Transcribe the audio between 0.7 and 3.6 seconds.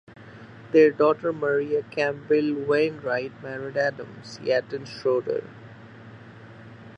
Their daughter Maria Campbell Wainwright